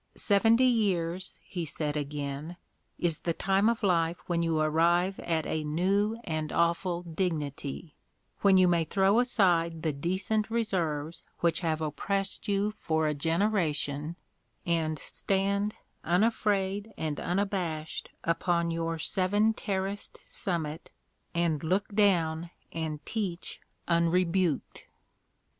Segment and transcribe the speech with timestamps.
[0.15, 2.57] Seventy years, he said again,
[2.97, 7.93] is "the time of life when you arrive at a new and awful dignity;
[8.39, 14.15] when you may throw aside the decent reserves which have oppressed you for a generation,
[14.65, 20.89] and stand unafraid and unabashed upon your seven terraced summit
[21.35, 24.85] and look down and teach unrebuked."